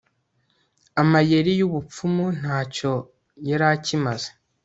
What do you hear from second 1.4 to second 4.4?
y'ubupfumu nta cyo yari akimaze